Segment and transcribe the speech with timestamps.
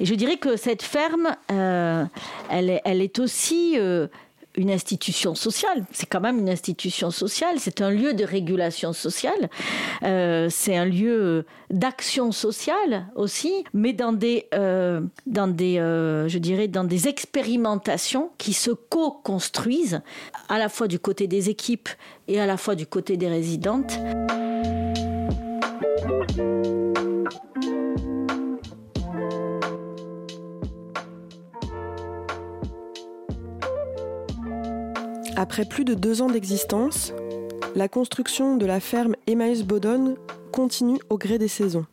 [0.00, 2.04] Et je dirais que cette ferme, euh,
[2.50, 4.08] elle, est, aussi euh,
[4.54, 5.86] une institution sociale.
[5.90, 7.56] C'est quand même une institution sociale.
[7.58, 9.48] C'est un lieu de régulation sociale.
[10.02, 16.84] Euh, c'est un lieu d'action sociale aussi, mais dans des, dans des, je dirais, dans
[16.84, 20.02] des expérimentations qui se co-construisent
[20.48, 21.88] à la fois du côté des équipes
[22.28, 23.98] et à la fois du côté des résidentes.
[35.38, 37.12] Après plus de deux ans d'existence,
[37.74, 40.16] la construction de la ferme Emmaüs Bodon
[40.50, 41.84] continue au gré des saisons.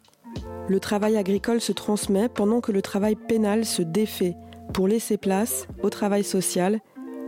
[0.70, 4.38] Le travail agricole se transmet pendant que le travail pénal se défait
[4.74, 6.80] pour laisser place au travail social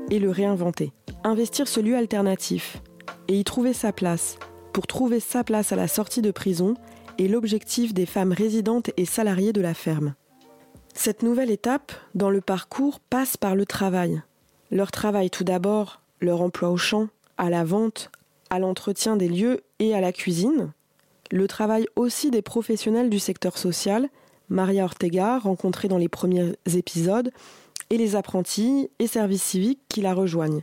[0.10, 0.94] et le réinventer.
[1.26, 2.82] Investir ce lieu alternatif
[3.28, 4.38] et y trouver sa place
[4.72, 6.76] pour trouver sa place à la sortie de prison
[7.20, 10.14] est l'objectif des femmes résidentes et salariées de la ferme.
[10.94, 14.22] Cette nouvelle étape dans le parcours passe par le travail.
[14.72, 18.12] Leur travail tout d'abord leur emploi au champ, à la vente,
[18.50, 20.72] à l'entretien des lieux et à la cuisine,
[21.32, 24.10] le travail aussi des professionnels du secteur social,
[24.50, 27.32] Maria Ortega, rencontrée dans les premiers épisodes,
[27.90, 30.62] et les apprentis et services civiques qui la rejoignent.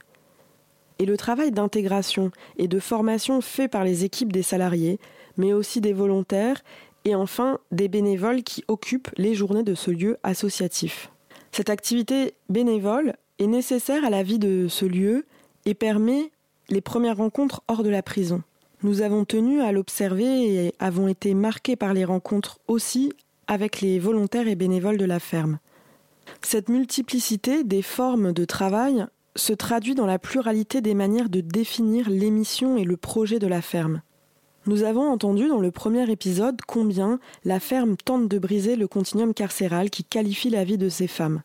[0.98, 4.98] Et le travail d'intégration et de formation fait par les équipes des salariés,
[5.36, 6.62] mais aussi des volontaires
[7.05, 11.11] et enfin des bénévoles qui occupent les journées de ce lieu associatif.
[11.50, 15.27] Cette activité bénévole est nécessaire à la vie de ce lieu
[15.66, 16.30] et permet
[16.68, 18.42] les premières rencontres hors de la prison.
[18.82, 23.12] Nous avons tenu à l'observer et avons été marqués par les rencontres aussi
[23.46, 25.58] avec les volontaires et bénévoles de la ferme.
[26.42, 32.10] Cette multiplicité des formes de travail se traduit dans la pluralité des manières de définir
[32.10, 34.02] l'émission et le projet de la ferme.
[34.66, 39.34] Nous avons entendu dans le premier épisode combien la ferme tente de briser le continuum
[39.34, 41.42] carcéral qui qualifie la vie de ces femmes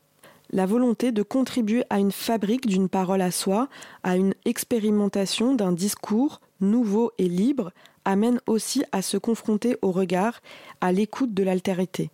[0.52, 3.68] la volonté de contribuer à une fabrique d'une parole à soi,
[4.04, 7.72] à une expérimentation d'un discours nouveau et libre,
[8.06, 10.42] amène aussi à se confronter au regard,
[10.82, 12.10] à l'écoute de l'altérité.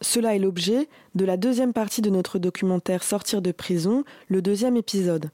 [0.00, 4.76] Cela est l'objet de la deuxième partie de notre documentaire Sortir de prison, le deuxième
[4.76, 5.30] épisode.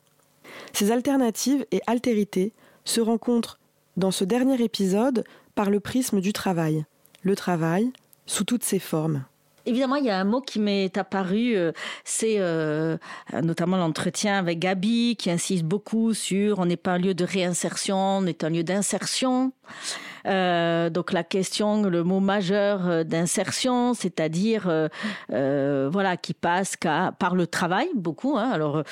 [0.73, 2.53] Ces alternatives et altérités
[2.85, 3.59] se rencontrent
[3.97, 6.85] dans ce dernier épisode par le prisme du travail.
[7.23, 7.93] Le travail
[8.27, 9.25] sous toutes ses formes.
[9.67, 11.73] Évidemment, il y a un mot qui m'est apparu, euh,
[12.05, 12.99] c'est euh,
[13.43, 17.97] notamment l'entretien avec Gabi, qui insiste beaucoup sur on n'est pas un lieu de réinsertion,
[17.97, 19.53] on est un lieu d'insertion.
[20.27, 24.71] Euh, donc la question, le mot majeur d'insertion, c'est-à-dire
[25.29, 26.77] voilà qui passe
[27.19, 28.37] par le travail beaucoup.
[28.37, 28.51] Hein.
[28.51, 28.83] Alors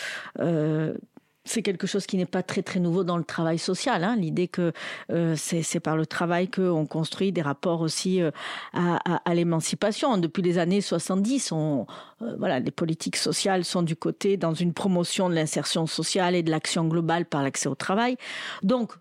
[1.44, 4.04] c'est quelque chose qui n'est pas très très nouveau dans le travail social.
[4.04, 4.16] Hein.
[4.16, 4.72] L'idée que
[5.10, 8.30] euh, c'est par le travail qu'on construit des rapports aussi euh,
[8.72, 8.98] à,
[9.28, 10.16] à, l'émancipation.
[10.18, 11.86] Depuis les années 70, on,
[12.22, 16.42] euh, voilà, les politiques sociales sont du côté dans une promotion de l'insertion sociale et
[16.42, 18.16] de l'action globale par l'accès au travail.
[18.62, 18.92] Donc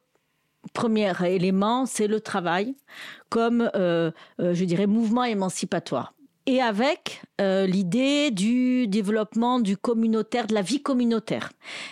[0.73, 2.75] premier élément, c'est le travail
[3.29, 6.13] comme, je dirais, mouvement émancipatoire
[6.51, 11.49] et avec euh, l'idée du développement du communautaire, de la vie communautaire.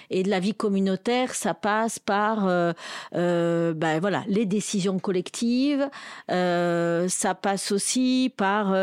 [0.09, 2.73] Et de la vie communautaire, ça passe par euh,
[3.15, 5.89] euh, ben voilà les décisions collectives,
[6.27, 8.75] ça passe aussi par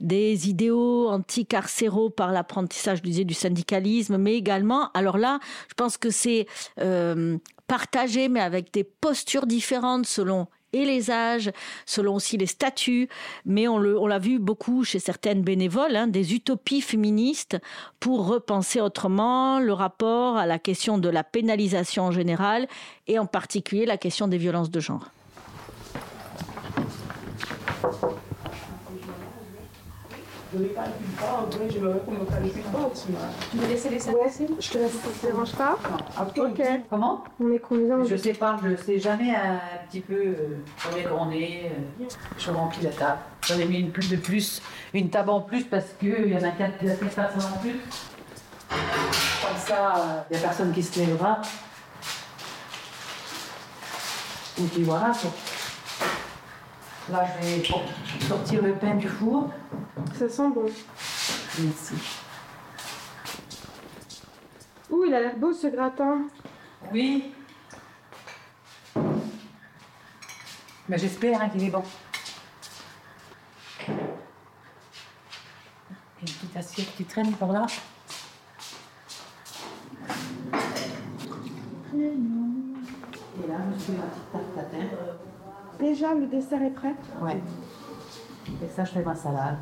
[0.00, 5.38] des idéaux anticarcéraux, par l'apprentissage du syndicalisme, mais également, alors là,
[5.68, 6.46] je pense que c'est
[7.68, 11.50] partagé, mais avec des postures différentes selon et les âges,
[11.86, 13.08] selon aussi les statuts,
[13.44, 17.58] mais on l'a vu beaucoup chez certaines bénévoles, hein, des utopies féministes
[17.98, 22.68] pour repenser autrement le rapport à la question de la pénalisation en général
[23.06, 25.10] et en particulier la question des violences de genre.
[30.52, 32.90] Je vais pas le pas, je vais répondre au le pas
[33.50, 35.78] Tu veux laisser les ouais, Je te laisse, ça te dérange pas
[36.36, 36.60] Ok.
[36.90, 41.08] Comment On est combien Je sais pas, je sais jamais un petit peu euh, combien
[41.12, 41.70] on est.
[42.00, 42.04] Euh,
[42.36, 43.18] je remplis la table.
[43.46, 44.60] J'en ai mis une plus de plus,
[44.92, 47.76] une table en plus parce qu'il y en a quatre, personnes en plus.
[48.68, 51.42] Comme ça, il n'y a personne qui se lèvera.
[54.58, 55.12] Et puis voilà.
[57.12, 59.48] Là, je vais sortir le pain du four.
[60.18, 60.66] Ça sent bon.
[61.58, 61.94] Merci.
[64.90, 66.22] Ouh, il a l'air beau ce gratin.
[66.92, 67.32] Oui.
[70.88, 71.84] Mais j'espère hein, qu'il est bon.
[73.88, 73.96] Une
[76.26, 77.66] petite assiette qui traîne par là.
[81.94, 84.84] Et là, je suis ma petite tarte tatin.
[85.78, 87.40] Déjà, le dessert est prêt Ouais.
[88.62, 89.58] Et ça, je fais ma salade.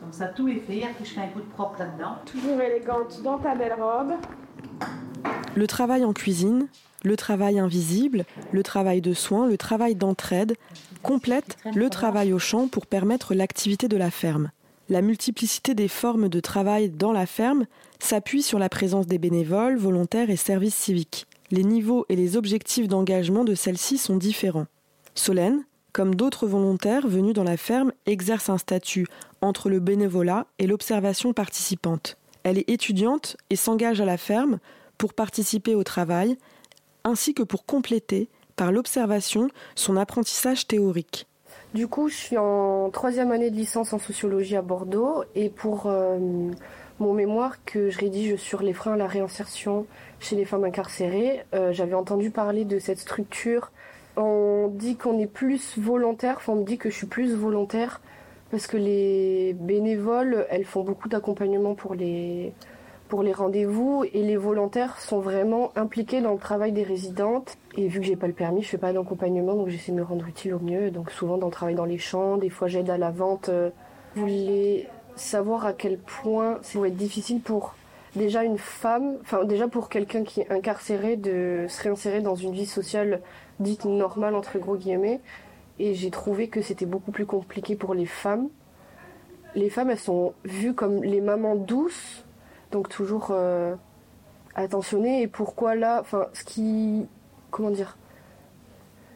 [0.00, 2.16] Comme ça, tout un coup de propre là-dedans.
[2.26, 4.12] Toujours élégante dans ta belle robe.
[5.54, 6.68] Le travail en cuisine,
[7.04, 10.56] le travail invisible, le travail de soins, le travail d'entraide
[11.02, 14.50] complètent le travail au champ pour permettre l'activité de la ferme.
[14.90, 17.64] La multiplicité des formes de travail dans la ferme
[17.98, 21.26] s'appuie sur la présence des bénévoles, volontaires et services civiques.
[21.50, 24.66] Les niveaux et les objectifs d'engagement de celles-ci sont différents.
[25.14, 29.06] Solène, comme d'autres volontaires venus dans la ferme, exerce un statut
[29.42, 32.16] entre le bénévolat et l'observation participante.
[32.42, 34.58] Elle est étudiante et s'engage à la ferme
[34.98, 36.36] pour participer au travail,
[37.04, 41.26] ainsi que pour compléter, par l'observation, son apprentissage théorique.
[41.72, 45.86] Du coup, je suis en troisième année de licence en sociologie à Bordeaux et pour
[45.86, 46.18] euh,
[46.98, 49.86] mon mémoire que je rédige sur les freins à la réinsertion
[50.18, 53.70] chez les femmes incarcérées, euh, j'avais entendu parler de cette structure.
[54.16, 58.00] On dit qu'on est plus volontaire, enfin on me dit que je suis plus volontaire
[58.50, 62.52] parce que les bénévoles, elles font beaucoup d'accompagnement pour les,
[63.08, 67.56] pour les rendez-vous et les volontaires sont vraiment impliqués dans le travail des résidentes.
[67.76, 70.02] Et vu que j'ai pas le permis, je fais pas d'accompagnement, donc j'essaie de me
[70.02, 70.90] rendre utile au mieux.
[70.90, 73.50] Donc souvent dans le travail dans les champs, des fois j'aide à la vente.
[74.14, 77.74] Vous voulez savoir à quel point ça doit être difficile pour
[78.16, 82.52] déjà une femme, enfin déjà pour quelqu'un qui est incarcéré de se réinsérer dans une
[82.52, 83.20] vie sociale
[83.60, 85.20] dite normale entre gros guillemets.
[85.80, 88.50] Et j'ai trouvé que c'était beaucoup plus compliqué pour les femmes.
[89.54, 92.22] Les femmes, elles sont vues comme les mamans douces,
[92.70, 93.74] donc toujours euh,
[94.54, 95.22] attentionnées.
[95.22, 97.06] Et pourquoi là, enfin, ce qui,
[97.50, 97.96] comment dire,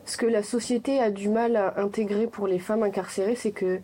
[0.07, 3.81] ce que la société a du mal à intégrer pour les femmes incarcérées, c'est que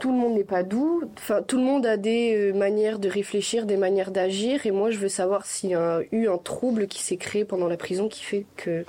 [0.00, 1.04] tout le monde n'est pas doux.
[1.18, 4.66] Enfin, tout le monde a des euh, manières de réfléchir, des manières d'agir.
[4.66, 7.68] Et moi, je veux savoir s'il y a eu un trouble qui s'est créé pendant
[7.68, 8.84] la prison qui fait que,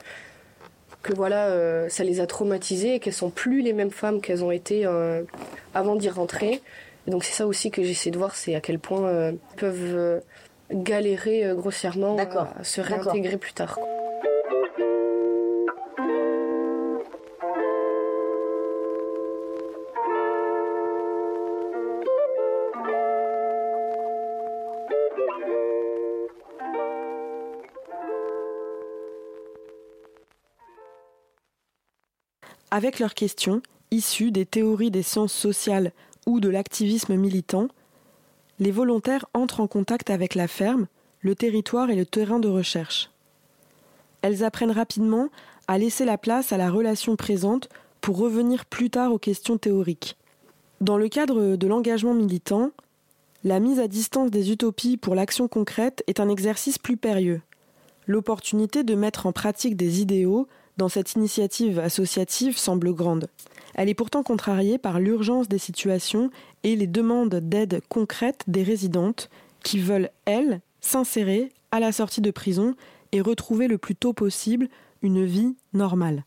[1.01, 4.43] que voilà, euh, ça les a traumatisées et qu'elles sont plus les mêmes femmes qu'elles
[4.43, 5.23] ont été euh,
[5.73, 6.61] avant d'y rentrer.
[7.07, 9.37] Et donc c'est ça aussi que j'essaie de voir, c'est à quel point euh, elles
[9.57, 10.19] peuvent euh,
[10.71, 13.79] galérer euh, grossièrement à se réintégrer plus tard.
[32.71, 35.91] Avec leurs questions, issues des théories des sciences sociales
[36.27, 37.67] ou de l'activisme militant,
[38.59, 40.87] les volontaires entrent en contact avec la ferme,
[41.21, 43.09] le territoire et le terrain de recherche.
[44.21, 45.29] Elles apprennent rapidement
[45.67, 47.69] à laisser la place à la relation présente
[48.01, 50.15] pour revenir plus tard aux questions théoriques.
[50.79, 52.71] Dans le cadre de l'engagement militant,
[53.43, 57.41] la mise à distance des utopies pour l'action concrète est un exercice plus périlleux.
[58.05, 60.47] L'opportunité de mettre en pratique des idéaux
[60.79, 63.27] dans cette initiative associative semble grande.
[63.75, 66.31] Elle est pourtant contrariée par l'urgence des situations
[66.63, 69.29] et les demandes d'aide concrètes des résidentes
[69.61, 72.75] qui veulent, elles, s'insérer à la sortie de prison
[73.11, 74.69] et retrouver le plus tôt possible
[75.01, 76.23] une vie normale.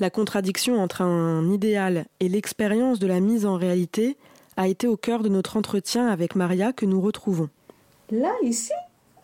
[0.00, 4.16] La contradiction entre un idéal et l'expérience de la mise en réalité
[4.56, 7.48] a été au cœur de notre entretien avec Maria que nous retrouvons.
[8.10, 8.72] Là, ici,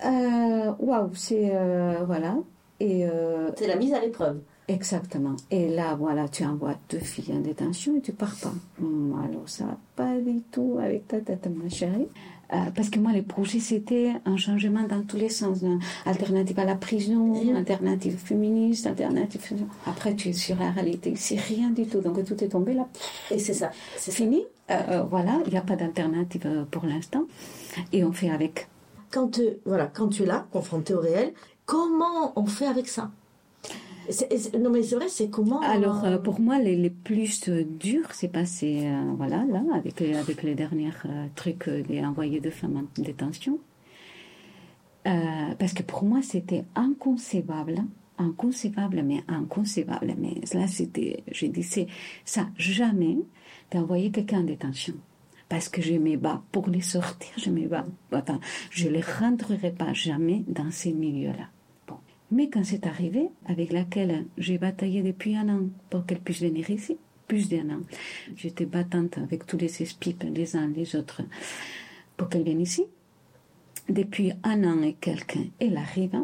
[0.04, 1.50] euh, waouh, c'est.
[1.54, 2.36] euh, voilà.
[2.80, 3.06] Et.
[3.06, 4.40] euh, C'est la mise à l'épreuve.
[4.66, 5.36] Exactement.
[5.50, 8.52] Et là, voilà, tu envoies deux filles en détention et tu pars pas.
[8.80, 12.08] Hum, alors, ça va pas du tout avec ta tête, ma chérie.
[12.52, 15.62] Euh, parce que moi, les projets, c'était un changement dans tous les sens.
[15.64, 15.78] hein.
[16.06, 19.66] Alternative à la prison, alternative féministe, alternative...
[19.86, 21.14] Après, tu es sur la réalité.
[21.16, 22.00] C'est rien du tout.
[22.00, 22.86] Donc, tout est tombé là.
[23.30, 23.70] Et c'est ça.
[23.96, 24.44] C'est fini.
[24.70, 27.24] Euh, euh, voilà, il n'y a pas d'alternative euh, pour l'instant.
[27.92, 28.68] Et on fait avec.
[29.10, 31.34] Quand, euh, voilà, quand tu es là, confronté au réel,
[31.66, 33.10] comment on fait avec ça?
[34.58, 38.28] Non mais c'est c'est comment Alors, euh, pour moi, les, les plus euh, durs, c'est
[38.28, 43.02] passé, euh, voilà, là, avec, avec les derniers euh, trucs euh, des de femmes en
[43.02, 43.58] détention.
[45.06, 47.84] Euh, parce que pour moi, c'était inconcevable,
[48.18, 50.14] inconcevable, mais inconcevable.
[50.18, 51.86] Mais là, c'était, dit, c'est
[52.24, 53.18] ça, jamais
[53.70, 54.94] d'envoyer quelqu'un en détention.
[55.48, 57.84] Parce que je me bats pour les sortir, je me bats.
[58.12, 61.48] Enfin, je les rentrerai pas jamais dans ces milieux-là.
[62.34, 66.68] Mais quand c'est arrivé, avec laquelle j'ai bataillé depuis un an pour qu'elle puisse venir
[66.68, 66.96] ici,
[67.28, 67.80] plus d'un an,
[68.34, 71.22] j'étais battante avec tous les SPIP, les uns les autres,
[72.16, 72.86] pour qu'elle vienne ici.
[73.88, 76.18] Depuis un an et quelques, elle arrive.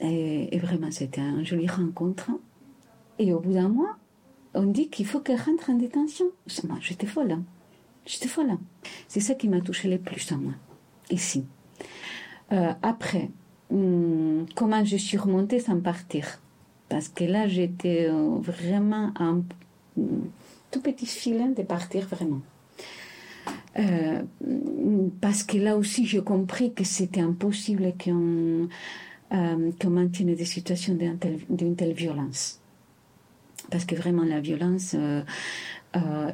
[0.00, 2.32] Et, vraiment, c'était une jolie rencontre.
[3.20, 3.96] Et au bout d'un mois,
[4.52, 6.26] on dit qu'il faut qu'elle rentre en détention.
[6.66, 7.38] Moi, j'étais folle.
[8.04, 8.58] J'étais folle.
[9.06, 10.54] C'est ça qui m'a touché le plus à moi,
[11.08, 11.44] ici.
[12.50, 13.30] Euh, après,
[13.70, 16.40] hum, comment je suis remontée sans partir
[16.88, 19.42] Parce que là, j'étais euh, vraiment un
[19.96, 20.30] hum,
[20.70, 22.40] tout petit filin de partir, vraiment.
[23.78, 24.22] Euh,
[25.20, 28.68] parce que là aussi, j'ai compris que c'était impossible qu'on
[29.32, 32.60] euh, qu'on maintienne des situations d'une telle, violence.
[33.70, 34.94] Parce que vraiment, la violence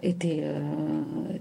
[0.02, 0.44] était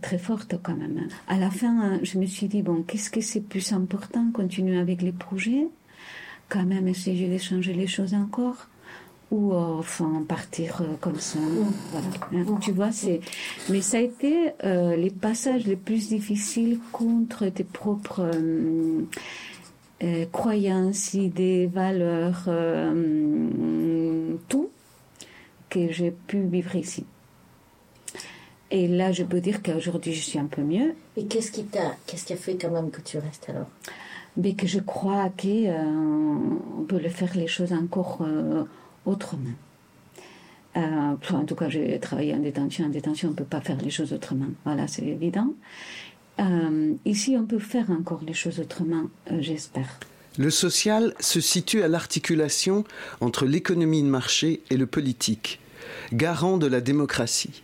[0.02, 1.08] très forte quand même.
[1.28, 5.02] À la fin, je me suis dit, bon, qu'est-ce que c'est plus important Continuer avec
[5.02, 5.68] les projets
[6.50, 8.68] Quand même essayer de changer les choses encore
[9.32, 11.38] ou enfin partir comme ça.
[11.92, 12.08] Voilà.
[12.34, 13.22] Hein, tu vois, c'est.
[13.70, 18.32] Mais ça a été les passages les plus difficiles contre tes propres
[20.02, 24.70] euh, croyances, idées, valeurs, euh, tout
[25.70, 27.06] que j'ai pu vivre ici.
[28.72, 30.96] Et là, je peux dire qu'aujourd'hui, je suis un peu mieux.
[31.18, 33.68] Et qu'est-ce qui t'a, qu'est-ce qui a fait quand même que tu restes alors?
[34.38, 38.26] Mais que je crois qu'on euh, peut faire les choses encore
[39.06, 39.56] autrement.
[40.76, 42.86] en tout cas, j'ai travaillé en détention.
[42.86, 44.48] En détention, on ne peut pas faire les choses autrement.
[44.66, 45.54] Voilà, c'est évident.
[46.40, 50.00] Euh, ici, on peut faire encore les choses autrement, euh, j'espère.
[50.38, 52.86] Le social se situe à l'articulation
[53.20, 55.60] entre l'économie de marché et le politique,
[56.14, 57.62] garant de la démocratie.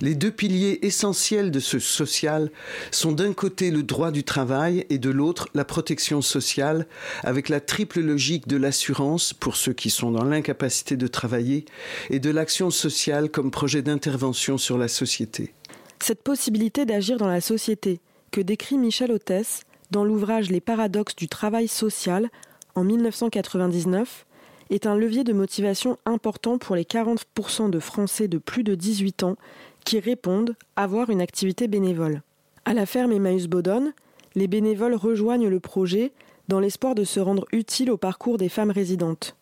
[0.00, 2.50] Les deux piliers essentiels de ce social
[2.90, 6.86] sont d'un côté le droit du travail et de l'autre la protection sociale,
[7.22, 11.64] avec la triple logique de l'assurance pour ceux qui sont dans l'incapacité de travailler
[12.10, 15.54] et de l'action sociale comme projet d'intervention sur la société.
[16.00, 21.28] Cette possibilité d'agir dans la société, que décrit Michel Hôtesse dans l'ouvrage Les paradoxes du
[21.28, 22.28] travail social
[22.74, 24.26] en 1999,
[24.70, 29.22] est un levier de motivation important pour les 40% de Français de plus de 18
[29.22, 29.36] ans
[29.84, 32.22] qui répondent avoir une activité bénévole.
[32.64, 33.92] À la ferme Emmaüs Bodon,
[34.34, 36.12] les bénévoles rejoignent le projet
[36.48, 39.36] dans l'espoir de se rendre utiles au parcours des femmes résidentes.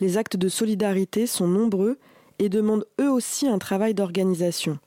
[0.00, 1.98] Les actes de solidarité sont nombreux
[2.38, 4.78] et demandent eux aussi un travail d'organisation.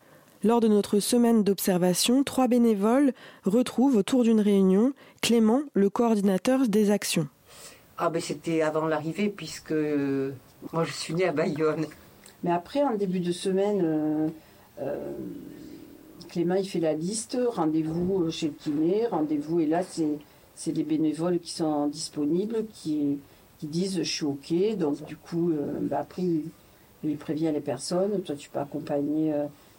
[0.44, 3.14] Lors de notre semaine d'observation, trois bénévoles
[3.44, 7.28] retrouvent autour d'une réunion Clément, le coordinateur des actions.
[8.02, 10.32] Ah ben c'était avant l'arrivée puisque euh,
[10.72, 11.86] moi je suis née à Bayonne.
[12.46, 14.28] Mais après, en début de semaine, euh,
[14.80, 15.12] euh,
[16.30, 21.40] Clément il fait la liste, rendez-vous chez le kiné, rendez-vous et là c'est les bénévoles
[21.40, 23.20] qui sont disponibles, qui,
[23.60, 24.78] qui disent je suis ok.
[24.78, 25.52] Donc du coup,
[25.82, 26.24] ben, après
[27.04, 29.34] il, prévient les personnes, toi tu peux accompagner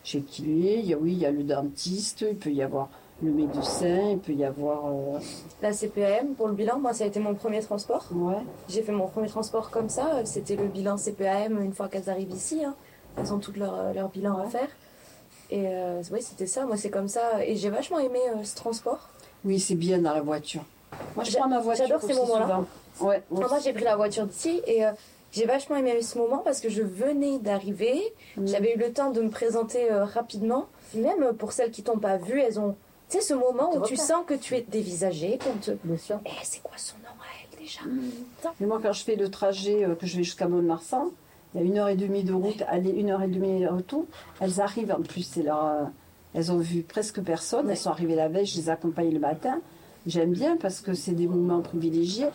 [0.05, 2.91] chez qui il y oui, il y a le dentiste, il peut y avoir
[3.23, 4.87] le médecin, il peut y avoir...
[4.87, 5.19] Euh,
[5.63, 8.07] La CPAM, pour le bilan, moi, ça a été mon premier transport.
[8.13, 8.35] Ouais.
[8.69, 10.25] J'ai fait mon premier transport comme ça.
[10.25, 12.65] C'était le bilan CPAM une fois qu'elles arrivent ici.
[12.65, 12.75] Hein.
[13.19, 14.69] Elles ont tout leur, euh, leur bilan à faire.
[15.51, 16.65] Et euh, oui, c'était ça.
[16.65, 17.45] Moi, c'est comme ça.
[17.45, 19.09] Et j'ai vachement aimé ce transport.
[19.45, 20.63] Oui, c'est bien dans la voiture.
[21.17, 21.87] Moi, je prends ma voiture.
[21.89, 22.65] J'adore ces moments-là.
[23.01, 24.85] Ouais, moi, j'ai pris la voiture d'ici et
[25.33, 28.03] j'ai vachement aimé ce moment parce que je venais d'arriver,
[28.37, 28.47] mm.
[28.47, 30.67] j'avais eu le temps de me présenter euh, rapidement.
[30.95, 32.77] Même pour celles qui t'ont pas vu, elles ont,
[33.19, 35.73] sais, ce moment où tu sens que tu es dévisagé, qu'on te.
[35.85, 36.21] Bien sûr.
[36.27, 38.51] Eh, c'est quoi son nom à elle déjà mm.
[38.61, 41.11] Mais moi, quand je fais le trajet euh, que je vais jusqu'à Mont-de-Marsan,
[41.55, 43.69] il y a une heure et demie de route, aller une heure et demie de
[43.69, 44.07] retour.
[44.41, 45.85] Elles arrivent en plus, c'est leur, euh,
[46.35, 47.69] elles ont vu presque personne.
[47.69, 49.61] Elles sont arrivées la veille, je les accompagne le matin.
[50.07, 52.29] J'aime bien parce que c'est des moments privilégiés.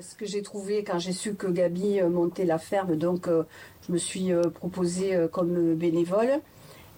[0.00, 3.44] Ce que j'ai trouvé quand j'ai su que Gabi euh, montait la ferme, donc euh,
[3.86, 6.40] je me suis proposée comme bénévole.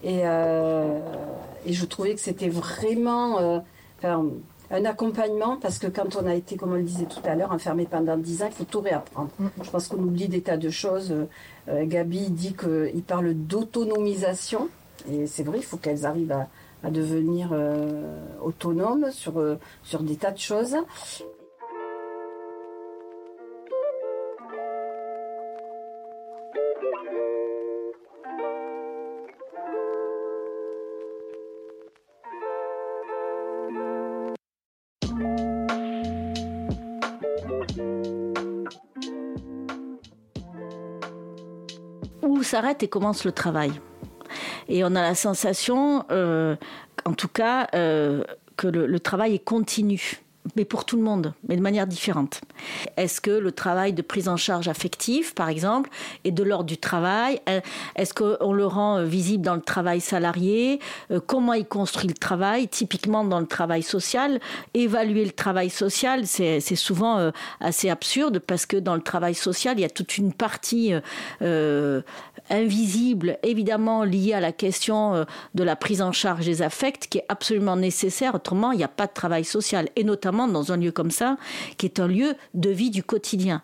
[0.03, 0.19] Et,
[1.65, 3.63] et je trouvais que c'était vraiment
[4.03, 7.51] un accompagnement parce que quand on a été, comme on le disait tout à l'heure,
[7.51, 9.29] enfermé pendant 10 ans, il faut tout réapprendre.
[9.39, 9.47] Mm.
[9.63, 11.13] Je pense qu'on oublie des tas de choses.
[11.69, 14.67] Gabi dit qu'il parle d'autonomisation.
[15.09, 16.47] Et c'est vrai, il faut qu'elles arrivent à,
[16.83, 20.75] à devenir euh, autonome sur, euh, sur des tas de choses.
[42.53, 43.71] S'arrête et commence le travail.
[44.67, 46.55] Et on a la sensation, euh,
[47.03, 48.23] en tout cas, euh,
[48.57, 50.22] que le, travail est continu
[50.55, 52.41] mais pour tout le monde, mais de manière différente.
[52.97, 55.89] Est-ce que le travail de prise en charge affective, par exemple,
[56.23, 57.41] est de l'ordre du travail?
[57.95, 60.79] Est-ce qu'on le rend euh, visible dans le travail salarié?
[61.27, 62.67] Comment il construit le travail?
[62.67, 64.39] Typiquement dans le travail social,
[64.73, 69.81] évaluer le travail social, c'est souvent assez absurde parce que dans le travail social, il
[69.81, 70.93] y a toute une partie
[72.49, 77.25] invisible, évidemment lié à la question de la prise en charge des affects, qui est
[77.29, 78.35] absolument nécessaire.
[78.35, 79.89] Autrement, il n'y a pas de travail social.
[79.95, 81.37] Et notamment dans un lieu comme ça,
[81.77, 83.61] qui est un lieu de vie du quotidien.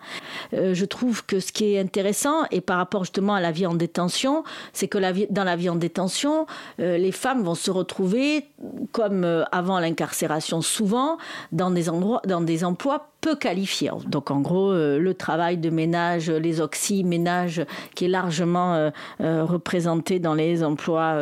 [0.54, 3.66] Euh, je trouve que ce qui est intéressant, et par rapport justement à la vie
[3.66, 4.44] en détention,
[4.74, 4.98] c'est que
[5.32, 6.46] dans la vie en détention,
[6.80, 8.46] euh, les femmes vont se retrouver,
[8.92, 11.18] comme euh, avant l'incarcération souvent,
[11.52, 13.92] dans des, endroits, dans des emplois peu qualifiés.
[14.08, 18.90] Donc en gros, euh, le travail de ménage, les oxy-ménages, qui est largement euh,
[19.22, 21.18] euh, représenté dans les emplois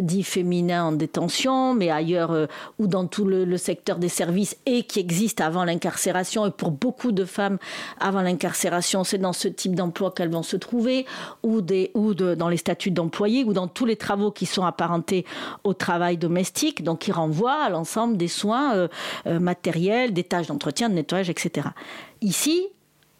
[0.00, 2.48] dits féminins en détention, mais ailleurs
[2.78, 6.46] ou dans tout le, secteur des services et qui existe avant l'incarcération.
[6.46, 7.58] Et pour beaucoup de femmes,
[8.00, 11.06] avant l'incarcération, c'est dans ce type d'emploi qu'elles vont se trouver,
[11.42, 15.24] ou, des, ou dans les statuts d'employés, ou dans tous les travaux qui sont apparentés
[15.64, 18.88] au travail domestique, donc qui renvoient à l'ensemble des soins
[19.26, 21.74] matériels, des tâches d'entretien, de nettoyage etc.
[22.20, 22.72] Ici,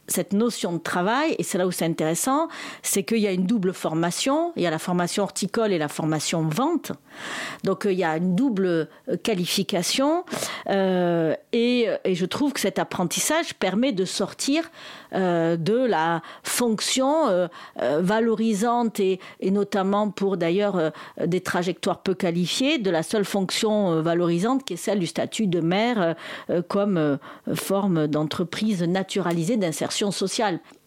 [0.09, 2.49] cette notion de travail, et c'est là où c'est intéressant,
[2.83, 4.53] c'est qu'il y a une double formation.
[4.57, 6.93] Il y a la formation horticole et la formation vente.
[7.65, 8.89] Donc euh, il y a une double euh,
[9.23, 10.25] qualification.
[10.69, 14.71] Euh, et, je trouve que cet apprentissage permet de sortir
[15.13, 20.93] de la fonction valorisante et, notamment pour d'ailleurs
[21.25, 25.61] des trajectoires peu qualifiées, de la seule fonction valorisante qui est celle du statut de
[25.61, 26.15] mère
[26.69, 27.19] comme
[27.55, 29.92] forme d'entreprise naturalisée d'insertion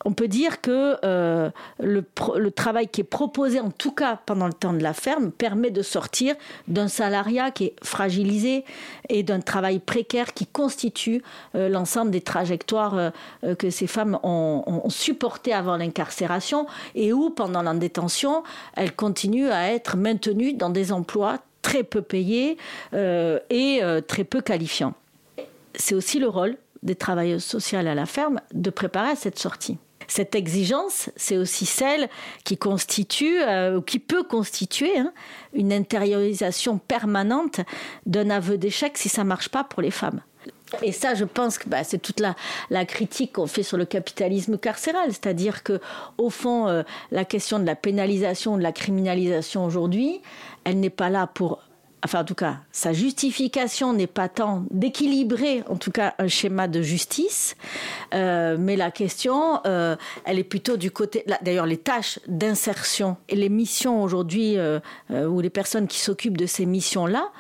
[0.06, 2.04] on peut dire que euh, le,
[2.52, 5.82] travail qui est proposé, en tout cas pendant le temps de la ferme, permet de
[5.82, 6.36] sortir
[6.68, 8.64] d'un salariat qui est fragilisé
[9.10, 11.24] et d'un travail précaire qui constitue
[11.56, 17.32] euh, l'ensemble des trajectoires euh, que ces femmes ont, ont supportées avant l'incarcération et où,
[17.32, 18.44] pendant la détention,
[18.76, 22.58] elles continuent à être maintenues dans des emplois très peu payés
[22.94, 24.94] et très peu qualifiants.
[25.74, 29.78] C'est aussi le rôle des travailleuses sociales à la ferme de préparer cette sortie.
[30.08, 32.10] Cette exigence, c'est aussi celle
[32.44, 35.12] qui constitue, euh, qui peut constituer, hein,
[35.54, 37.62] une intériorisation permanente
[38.06, 40.22] d'un aveu d'échec si ça ne marche pas pour les femmes.
[40.82, 42.36] Et ça, je pense que bah, c'est toute la,
[42.70, 45.80] la critique qu'on fait sur le capitalisme carcéral, c'est-à-dire que,
[46.18, 50.22] au fond, euh, la question de la pénalisation, de la criminalisation aujourd'hui,
[50.64, 51.60] elle n'est pas là pour
[52.06, 56.68] enfin en tout cas, sa justification n'est pas tant d'équilibrer, en tout cas, un schéma
[56.68, 57.56] de justice,
[58.14, 63.36] euh, mais la question, euh, elle est plutôt du côté, d'ailleurs, les tâches d'insertion et
[63.36, 67.32] les missions aujourd'hui, euh, ou les personnes qui s'occupent de ces missions-là,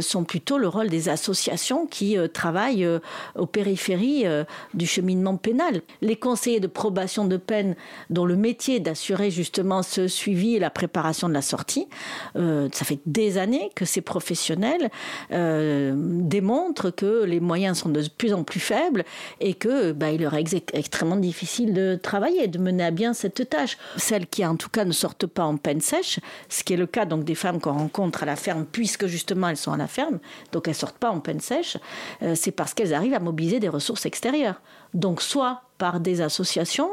[0.00, 2.88] sont plutôt le rôle des associations qui travaillent
[3.34, 4.24] aux périphéries
[4.72, 5.82] du cheminement pénal.
[6.00, 7.76] Les conseillers de probation de peine,
[8.08, 11.88] dont le métier d'assurer justement ce suivi et la préparation de la sortie,
[12.34, 14.88] ça fait des années que ces professionnels
[15.32, 19.04] euh, démontrent que les moyens sont de plus en plus faibles
[19.40, 23.50] et que bah, il leur est extrêmement difficile de travailler, de mener à bien cette
[23.50, 23.76] tâche.
[23.98, 26.86] Celles qui en tout cas ne sortent pas en peine sèche, ce qui est le
[26.86, 29.88] cas donc des femmes qu'on rencontre à la ferme, puisque justement elles sont à la
[29.88, 30.18] ferme,
[30.52, 31.76] donc elles sortent pas en peine sèche,
[32.22, 34.60] euh, c'est parce qu'elles arrivent à mobiliser des ressources extérieures.
[34.94, 36.90] Donc soit par des associations,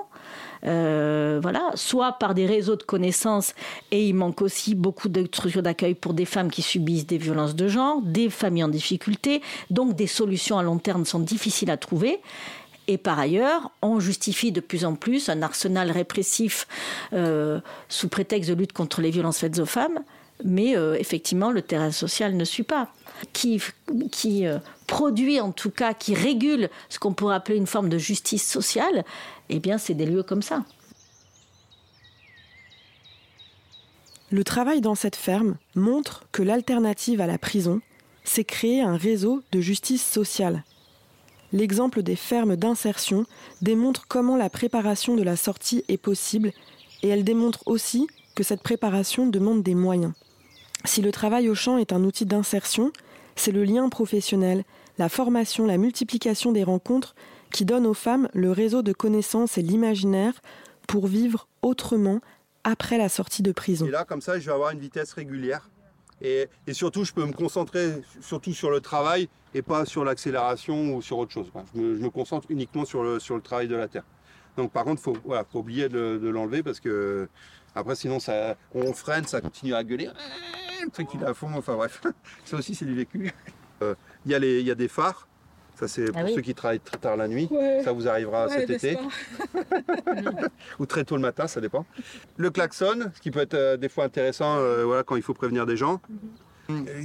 [0.66, 3.54] euh, voilà, soit par des réseaux de connaissances,
[3.92, 7.56] et il manque aussi beaucoup de structures d'accueil pour des femmes qui subissent des violences
[7.56, 11.78] de genre, des familles en difficulté, donc des solutions à long terme sont difficiles à
[11.78, 12.20] trouver.
[12.88, 16.68] Et par ailleurs, on justifie de plus en plus un arsenal répressif
[17.14, 20.00] euh, sous prétexte de lutte contre les violences faites aux femmes,
[20.44, 22.90] mais euh, effectivement, le terrain social ne suit pas.
[23.32, 23.62] Qui,
[24.12, 24.46] qui
[24.84, 29.04] produit en tout cas, qui régule ce qu'on pourrait appeler une forme de justice sociale,
[29.50, 30.64] eh bien, c'est des lieux comme ça.
[34.32, 37.82] Le travail dans cette ferme montre que l'alternative à la prison,
[38.24, 40.64] c'est créer un réseau de justice sociale.
[41.52, 43.28] L'exemple des fermes d'insertion
[43.62, 46.52] démontre comment la préparation de la sortie est possible
[47.04, 50.14] et elle démontre aussi que cette préparation demande des moyens.
[50.86, 52.92] Si le travail au champ est un outil d'insertion,
[53.36, 54.64] c'est le lien professionnel,
[54.98, 57.16] la formation, la multiplication des rencontres
[57.52, 60.34] qui donne aux femmes le réseau de connaissances et l'imaginaire
[60.88, 62.20] pour vivre autrement
[62.64, 63.86] après la sortie de prison.
[63.86, 65.70] Et là, comme ça, je vais avoir une vitesse régulière.
[66.22, 71.02] Et, surtout, je peux me concentrer surtout sur le travail et pas sur l'accélération ou
[71.02, 71.52] sur autre chose.
[71.76, 74.06] Je me, concentre uniquement sur sur le travail de la terre.
[74.58, 77.28] Donc par contre, il faut, voilà, faut oublier de, l'enlever parce que
[77.76, 80.10] après sinon ça, on freine, ça continue à gueuler.
[80.84, 82.02] Le truc il est à fond, enfin bref.
[82.46, 83.32] Ça aussi c'est du vécu.
[83.82, 85.28] Euh, il y, y a des phares
[85.76, 87.50] ça, c'est ah pour ceux qui travaillent très tard la nuit.
[87.84, 88.98] Ça vous arrivera cet été.
[90.80, 91.86] Ou très tôt le matin, ça dépend.
[92.38, 95.34] Le klaxon, ce qui peut être euh, des fois intéressant euh, voilà, quand il faut
[95.34, 96.00] prévenir des gens.
[96.10, 96.18] Mhm.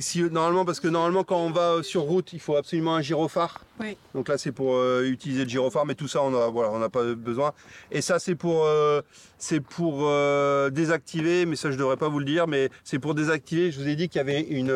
[0.00, 3.64] Si, normalement, parce que normalement, quand on va sur route, il faut absolument un gyrophare.
[3.80, 3.96] Oui.
[4.14, 6.78] Donc là, c'est pour euh, utiliser le gyrophare, mais tout ça, on n'a voilà, on
[6.78, 7.52] n'a pas besoin.
[7.90, 9.02] Et ça, c'est pour, euh,
[9.36, 13.14] c'est pour euh, désactiver, mais ça, je devrais pas vous le dire, mais c'est pour
[13.14, 13.70] désactiver.
[13.72, 14.70] Je vous ai dit qu'il y avait une,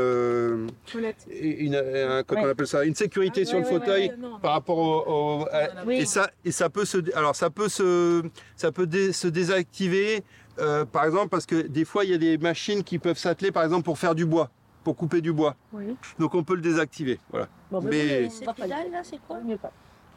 [1.33, 2.51] une, un- comment on Ouais.
[2.51, 5.85] appelle ça, une sécurité Ah, sur ouais, le ouais, fauteuil par rapport au, au- à-
[5.87, 5.97] Oui.
[5.99, 8.23] et ça, et ça peut se, alors ça peut se,
[8.57, 10.23] ça peut dé- se désactiver,
[10.92, 13.64] par exemple, parce que des fois, il y a des machines qui peuvent s'atteler, par
[13.64, 14.51] exemple, pour faire du bois,
[14.85, 15.57] pour couper du bois.
[15.73, 15.97] Oui.
[16.18, 17.18] Donc on peut le désactiver.
[17.31, 17.49] Voilà.
[17.90, 18.66] mais C'est quoi?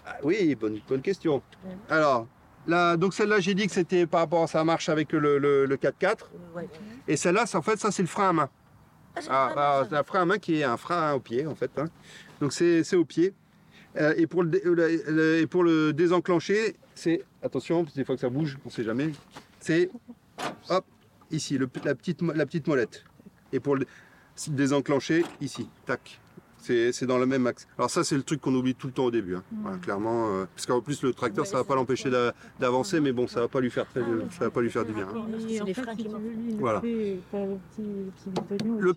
[0.05, 1.41] Ah oui, bonne, bonne question.
[1.89, 2.27] Alors,
[2.67, 5.65] là, donc celle-là, j'ai dit que c'était par rapport à ça marche avec le, le,
[5.65, 6.17] le 4x4.
[7.07, 8.49] Et celle-là, c'est- en fait, ça, c'est le frein à main.
[9.29, 11.71] Ah, ah, c'est un frein à main qui est un frein au pied, en fait.
[11.77, 11.85] hein.
[12.41, 13.33] Donc c'est c'est au pied.
[13.97, 18.15] Euh, et, pour le, le- et pour le désenclencher, c'est attention, parce que des fois
[18.15, 19.11] que ça bouge, on sait jamais.
[19.61, 19.89] C'est
[20.69, 20.85] hop
[21.31, 23.05] ici, le- la petite la petite molette.
[23.53, 23.85] Et pour le
[24.37, 26.19] dé- désenclencher ici, tac.
[26.67, 27.67] C'est dans le même axe.
[27.77, 29.35] Alors ça, c'est le truc qu'on oublie tout le temps au début.
[29.35, 29.43] hein.
[29.61, 33.11] Voilà, clairement, euh, parce qu'en plus le tracteur, ça va pas l'empêcher d'a- d'avancer, mais
[33.11, 35.05] bon, ça va pas lui faire très- ça va pas lui faire du bien.
[35.07, 35.25] hein.
[36.47, 36.81] Le Voilà.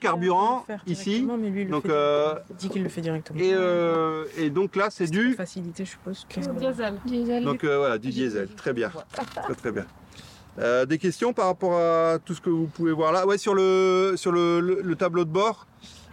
[0.01, 1.05] carburant, ici.
[1.11, 3.39] directement, mais lui, il le Donc, fait euh, dit qu'il le fait directement.
[3.39, 6.27] Et, euh, et donc là, c'est du Facilité, je suppose.
[6.29, 6.41] que-
[7.07, 7.45] Diesel.
[7.45, 8.91] Donc euh, voilà, du diesel, très bien,
[9.45, 9.85] très très bien.
[10.59, 13.27] Euh, des questions par rapport à tout ce que vous pouvez voir là?
[13.27, 15.67] Ouais, sur le, sur le, le- le tableau de bord,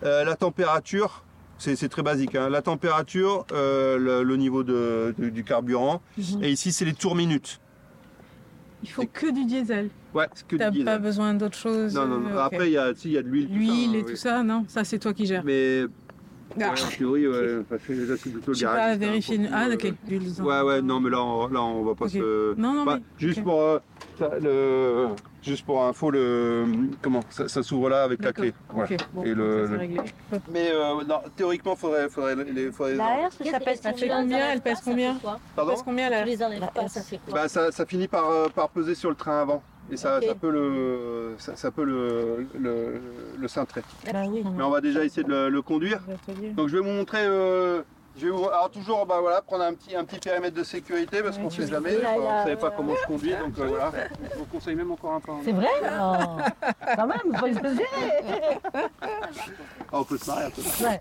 [0.03, 1.23] euh, la température,
[1.57, 2.49] c'est très basique, hein.
[2.49, 6.43] la température, euh, le, le niveau de, de- du carburant, Mhm.
[6.43, 7.59] et ici c'est les tours minutes.
[8.83, 9.89] Il faut que du diesel.
[10.13, 11.95] Ouais, que T'as pas besoin d'autre chose.
[11.95, 12.37] Non, non, non.
[12.37, 13.47] Après, il y a, si, il y a de l'huile.
[13.51, 14.11] L'huile hein, et oui.
[14.11, 15.43] tout ça, non Ça, c'est toi qui gères.
[15.43, 15.85] Mais.
[16.57, 18.79] Ouais, en théorie, ouais, parce que là, c'est plutôt le Je sais garage.
[18.79, 19.37] pas hein, vérifier.
[19.39, 19.93] pour- Ah, euh, ok.
[20.45, 22.53] Ouais, ouais, non, mais là, on, là, on va pas se.
[22.55, 23.43] Non, non, Bah, mais- juste ok.
[23.45, 23.79] pour euh,
[24.19, 25.07] ça, le,
[25.41, 26.65] juste pour info, le
[27.01, 28.53] comment ça, ça s'ouvre là avec la clé.
[28.69, 28.89] Voilà.
[28.93, 30.01] Ok, bon, Et le, ça, c'est le- réglé.
[30.51, 32.95] Mais euh, non, théoriquement, faudrait, faudrait, les, faudrait.
[33.51, 37.19] ça pèse fait combien Elle pèse combien Elle Pardon pèse combien les pas, ça fait
[37.25, 39.61] quoi Bah, ça, ça finit par, euh, par peser sur le train avant.
[39.91, 42.99] Et ça, ça peut le, ça, ça peut le, le,
[43.37, 43.81] le cintrer.
[44.11, 44.43] Bah oui.
[44.55, 45.99] Mais on va déjà essayer de le, le conduire.
[46.55, 47.21] Donc je vais vous montrer.
[47.21, 47.81] euh,
[48.17, 51.21] je vais vous- alors toujours, bah voilà, prendre un petit, un petit périmètre de sécurité
[51.21, 51.97] parce qu'on ne sait jamais.
[51.99, 53.91] Là, on ne savait pas comment je conduis, donc euh, voilà.
[54.33, 55.31] Je vous conseille même encore un peu.
[55.33, 55.39] hein.
[55.43, 55.67] C'est vrai?
[55.83, 56.37] Oh.
[56.95, 58.59] Quand même, faut exagérer
[59.91, 60.61] Ah, on peut se marrer un peu.
[60.83, 60.99] Ouais.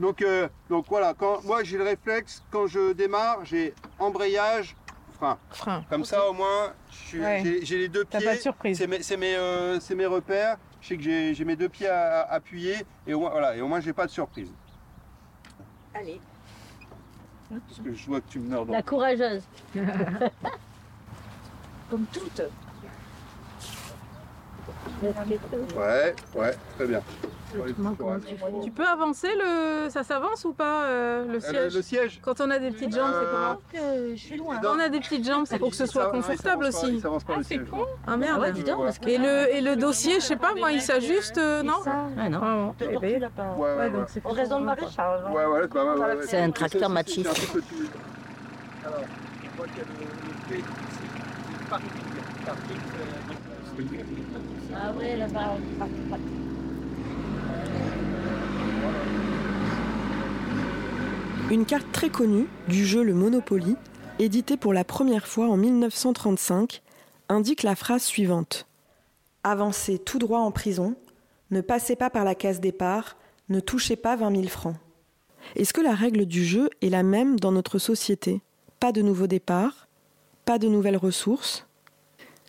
[0.00, 4.76] Donc, euh, donc voilà, quand, moi j'ai le réflexe, quand je démarre, j'ai embrayage,
[5.16, 5.38] frein.
[5.50, 5.84] Frein.
[5.90, 6.72] Comme ça au moins,
[7.14, 7.60] Ouais.
[7.62, 8.26] j'ai les deux T'as pieds.
[8.28, 8.78] pas de surprise.
[8.78, 10.56] C'est mes, c'est mes, euh, c'est mes repères.
[10.80, 12.76] Je sais que j'ai j'ai mes deux pieds à, à appuyer
[13.06, 14.52] et au moins, voilà, et au moins j'ai pas de surprise.
[15.94, 16.20] Allez.
[17.48, 19.42] Parce que je vois que tu me meurs dans La courageuse.
[21.90, 22.42] Comme toutes.
[25.02, 27.00] Ouais, ouais, très bien.
[27.54, 27.72] Ouais,
[28.64, 29.88] Tu peux avancer le.
[29.88, 32.94] Ça s'avance ou pas euh, le Euh, siège le siège Quand on a des petites
[32.94, 33.56] jambes, c'est comment
[34.14, 34.58] je suis loin.
[34.60, 37.00] Quand on a des petites jambes, c'est pour que ce soit non, confortable pas, aussi.
[37.36, 37.62] le siège.
[38.06, 38.40] Ah merde.
[38.40, 40.80] Ouais, dis donc, parce que Et le, et le dossier, je sais pas, moi, il
[40.82, 42.40] s'ajuste, euh, non Ah non.
[42.42, 42.74] Ah bon.
[42.80, 43.20] Eh ben, Ouais, ouais,
[43.58, 43.90] ouais, ouais.
[43.90, 45.24] donc c'est On reste dans le maréchal.
[45.30, 46.26] Ouais, ouais, bah, ouais, ouais, ouais.
[46.26, 47.22] C'est un tracteur tout.
[48.84, 49.00] Alors,
[49.44, 50.64] on voit qu'il y a le- le ici,
[51.68, 51.74] c'est
[54.78, 55.50] Ah ouais, là-bas.
[61.48, 63.76] Une carte très connue du jeu Le Monopoly,
[64.18, 66.82] éditée pour la première fois en 1935,
[67.28, 68.66] indique la phrase suivante.
[69.44, 70.96] Avancez tout droit en prison,
[71.52, 73.16] ne passez pas par la case départ,
[73.48, 74.74] ne touchez pas 20 000 francs.
[75.54, 78.40] Est-ce que la règle du jeu est la même dans notre société?
[78.80, 79.86] Pas de nouveau départ,
[80.46, 81.64] pas de nouvelles ressources?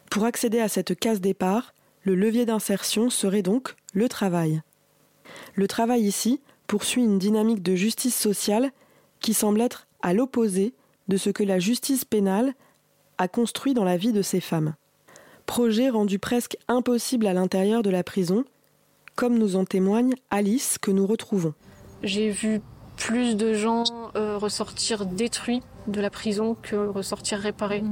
[0.10, 4.64] Pour accéder à cette case départ, le levier d'insertion serait donc le travail.
[5.54, 8.72] Le travail ici poursuit une dynamique de justice sociale
[9.20, 10.74] qui semble être à l'opposé
[11.08, 12.54] de ce que la justice pénale
[13.18, 14.76] a construit dans la vie de ces femmes.
[15.46, 18.44] Projet rendu presque impossible à l'intérieur de la prison,
[19.16, 21.54] comme nous en témoigne Alice que nous retrouvons.
[22.04, 22.62] J'ai vu
[22.98, 23.84] plus de gens
[24.16, 27.84] euh, ressortir détruits de la prison que ressortir réparés.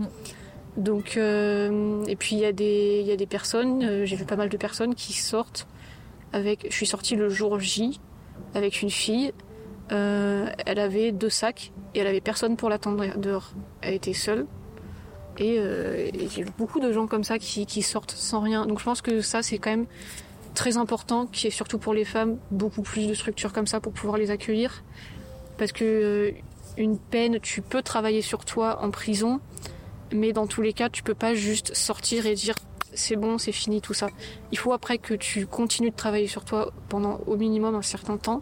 [0.77, 4.15] Donc, euh, et puis il y, a des- il y a des personnes, euh, j'ai
[4.17, 5.67] vu pas mal de personnes qui sortent
[6.33, 6.67] avec.
[6.69, 7.99] Je suis sortie le jour J
[8.53, 9.31] avec une fille.
[9.91, 13.51] Euh, elle avait deux sacs et elle avait personne pour l'attendre dehors.
[13.81, 14.45] Elle était seule.
[15.37, 18.65] Et, et j'ai vu beaucoup de gens comme ça qui, qui sortent sans rien.
[18.65, 19.85] Donc je pense que ça, c'est quand même
[20.55, 23.93] très important, qui est surtout pour les femmes, beaucoup plus de structures comme ça pour
[23.93, 24.83] pouvoir les accueillir.
[25.57, 26.31] Parce que euh,
[26.77, 29.39] une peine, tu peux travailler sur toi en prison,
[30.11, 32.55] mais dans tous les cas, tu peux pas juste sortir et dire
[32.93, 34.07] c'est bon, c'est fini, tout ça.
[34.51, 38.17] Il faut après que tu continues de travailler sur toi pendant au minimum un certain
[38.17, 38.41] temps.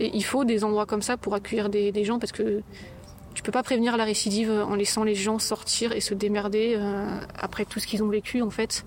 [0.00, 2.62] Et il faut des endroits comme ça pour accueillir des, des gens parce que
[3.34, 7.20] tu peux pas prévenir la récidive en laissant les gens sortir et se démerder euh,
[7.36, 8.84] après tout ce qu'ils ont vécu en fait.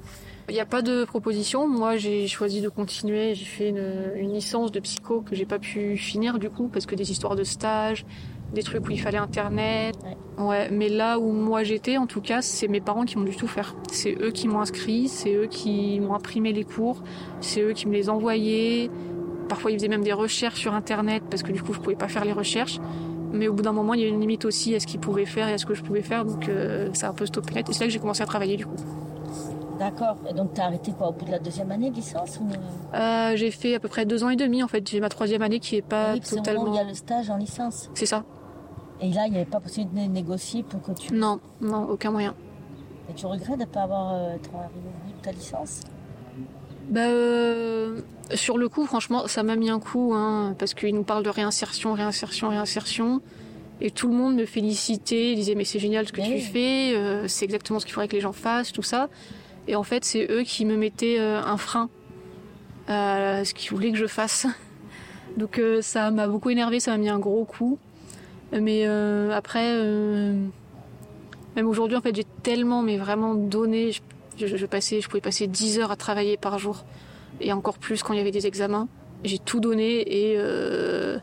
[0.50, 1.68] Il n'y a pas de proposition.
[1.68, 3.36] Moi, j'ai choisi de continuer.
[3.36, 6.86] J'ai fait une, une, licence de psycho que j'ai pas pu finir du coup parce
[6.86, 8.06] que des histoires de stage,
[8.54, 9.98] des trucs où il fallait internet.
[10.38, 10.70] Ouais.
[10.72, 13.48] Mais là où moi j'étais, en tout cas, c'est mes parents qui m'ont du tout
[13.48, 13.76] faire.
[13.92, 17.04] C'est eux qui m'ont inscrit, c'est eux qui m'ont imprimé les cours,
[17.42, 18.90] c'est eux qui me les envoyaient.
[19.50, 22.08] Parfois, ils faisaient même des recherches sur internet parce que du coup, je pouvais pas
[22.08, 22.80] faire les recherches.
[23.32, 25.26] Mais au bout d'un moment, il y a une limite aussi à ce qu'ils pouvaient
[25.26, 26.24] faire et à ce que je pouvais faire.
[26.26, 27.70] Donc, euh, ça a un peu stoppé net.
[27.70, 28.76] Et c'est là que j'ai commencé à travailler du coup.
[29.80, 30.16] D'accord.
[30.30, 32.48] Et donc, tu as arrêté quoi au bout de la deuxième année de licence ou...
[32.96, 34.88] euh, J'ai fait à peu près deux ans et demi en fait.
[34.90, 36.68] J'ai ma troisième année qui est pas oui, totalement.
[36.74, 37.90] Il y a le stage en licence.
[37.94, 38.24] C'est ça.
[39.02, 41.14] Et là, il n'y avait pas possibilité de négocier pour que tu.
[41.14, 42.34] Non, non, aucun moyen.
[43.10, 45.82] Et tu regrettes de ne pas avoir euh, arrivé au bout de ta licence?
[46.90, 48.00] Bah, euh,
[48.34, 51.30] sur le coup, franchement, ça m'a mis un coup, hein, parce qu'ils nous parlent de
[51.30, 53.22] réinsertion, réinsertion, réinsertion.
[53.80, 56.28] Et tout le monde me félicitait, disait mais c'est génial ce que Oui.
[56.36, 59.08] tu fais, euh, c'est exactement ce qu'il faudrait que les gens fassent, tout ça.
[59.68, 61.90] Et en fait, c'est eux qui me mettaient euh, un frein
[62.88, 64.48] à ce qu'ils voulaient que je fasse.
[65.38, 67.78] Donc euh, ça m'a beaucoup énervé, ça m'a mis un gros coup.
[68.52, 70.34] Mais euh, après, euh,
[71.56, 73.92] même aujourd'hui, en fait, j'ai tellement, mais vraiment donné.
[73.92, 74.00] Je,
[74.38, 76.86] je, passais, je pouvais passer 10 heures à travailler par jour,
[77.42, 78.88] et encore plus quand il y avait des examens.
[79.24, 81.18] J'ai tout donné et euh,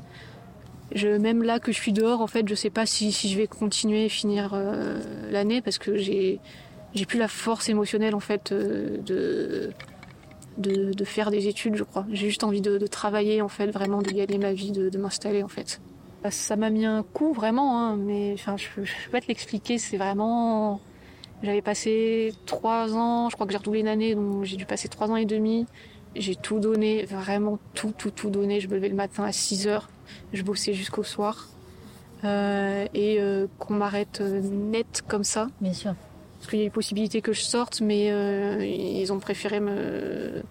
[0.92, 3.37] je, même là que je suis dehors, en fait, je sais pas si, si je
[3.37, 4.98] vais continuer et finir euh,
[5.31, 6.40] l'année parce que j'ai
[6.94, 9.72] j'ai plus la force émotionnelle en fait euh, de,
[10.59, 12.07] de, faire des études, je crois.
[12.12, 15.48] J'ai juste envie de, travailler en fait, vraiment de gagner ma vie, de, m'installer en
[15.48, 15.81] fait.
[16.31, 19.77] Ça m'a mis un coup vraiment, hein, mais enfin, je, je peux pas te l'expliquer.
[19.77, 20.81] C'est vraiment,
[21.42, 24.88] j'avais passé trois ans, je crois que j'ai redoublé une année, donc j'ai dû passer
[24.88, 25.66] trois ans et demi.
[26.16, 28.61] J'ai tout donné, vraiment tout, tout, tout donné.
[28.61, 29.88] Je me levais le matin à 6 heures,
[30.33, 31.49] je bossais jusqu'au soir.
[32.25, 35.49] Euh, et euh, qu'on m'arrête euh, net comme ça.
[35.61, 35.94] Bien sûr.
[36.38, 40.42] Parce qu'il y a eu possibilité que je sorte, mais euh, ils ont préféré me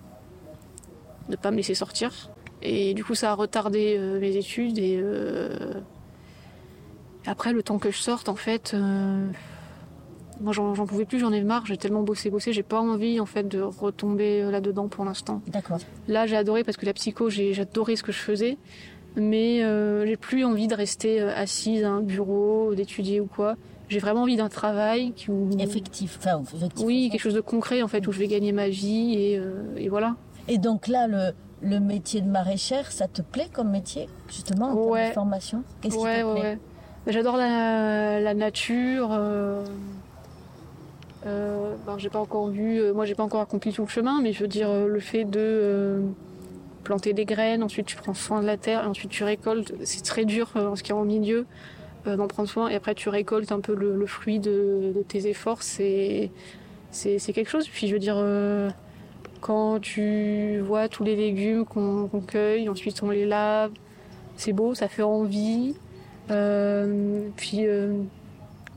[1.29, 2.29] ne pas me laisser sortir.
[2.61, 4.77] Et du coup, ça a retardé mes études.
[4.77, 5.01] Et
[7.25, 8.75] après, le temps que je sorte, en fait,
[10.43, 11.65] moi, j'en pouvais plus, j'en ai marre.
[11.65, 12.53] J'ai tellement bossé, bossé.
[12.53, 15.41] J'ai pas envie, en fait, de retomber euh, là-dedans pour l'instant.
[15.47, 15.79] D'accord.
[16.07, 18.57] Là, j'ai adoré parce que la psycho, j'ai j'adorais ce que je faisais.
[19.15, 23.55] Mais euh, j'ai plus envie de rester euh, assise à un bureau, d'étudier ou quoi.
[23.89, 25.29] J'ai vraiment envie d'un travail qui.
[25.59, 26.17] Effectif.
[26.19, 26.83] Enfin, effectif.
[26.85, 29.75] Oui, quelque chose de concret en fait où je vais gagner ma vie et, euh,
[29.77, 30.15] et voilà.
[30.47, 34.73] Et donc là, le, le métier de maraîchère, ça te plaît comme métier, justement, en
[34.75, 35.09] termes Ouais.
[35.09, 35.63] de formation?
[35.81, 36.57] Qu'est-ce ouais, qui te ouais, plaît?
[37.05, 37.13] ouais.
[37.13, 39.09] J'adore la, la nature.
[39.11, 39.63] Euh,
[41.25, 44.21] euh, bah, j'ai pas encore vu, euh, moi j'ai pas encore accompli tout le chemin,
[44.21, 46.01] mais je veux dire euh, le fait de
[46.83, 49.73] planter des graines, ensuite tu prends soin de la terre, et ensuite tu récoltes.
[49.85, 51.45] C'est très dur en ce qui est au milieu
[52.05, 55.63] d'en prendre soin, et après tu récoltes un peu le, fruit de, tes efforts.
[55.63, 56.31] C'est
[56.91, 57.67] c'est quelque chose.
[57.69, 58.21] Puis je veux dire.
[59.39, 63.71] quand tu vois tous les légumes qu'on cueille, ensuite on les lave,
[64.35, 65.75] c'est beau, ça fait envie.
[66.27, 67.65] Puis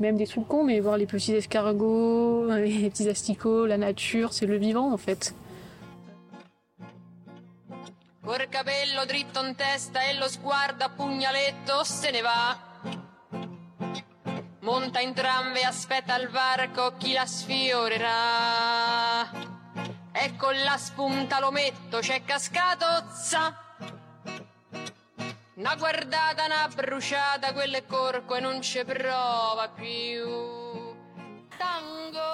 [0.01, 4.47] même des trucs cons, mais voir les petits escargots, les petits asticots, la nature, c'est
[4.47, 5.35] le vivant en fait.
[8.27, 12.59] Col capello dritto in testa e lo sguardo a pugnaletto se ne va.
[14.63, 15.15] Monta in
[15.55, 19.31] e aspetta al varco chi la sfiorerà.
[20.11, 21.39] E con la spunta
[22.01, 23.66] c'è cascato, za.
[25.59, 25.63] E.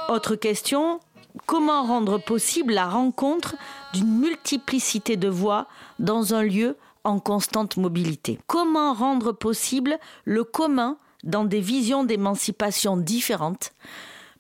[0.09, 0.99] Autre question,
[1.47, 3.55] comment rendre possible la rencontre
[3.93, 5.69] d'une multiplicité de voix
[6.01, 8.41] dans un lieu en constante mobilité?
[8.49, 13.73] Comment rendre possible le commun dans des visions d'émancipation différentes